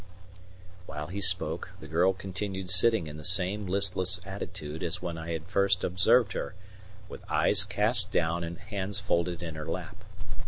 [0.87, 5.37] While he spoke, the girl continued sitting in the same listless attitude as when I
[5.45, 6.55] first observed her,
[7.07, 10.03] with eyes cast down and hands folded in her lap.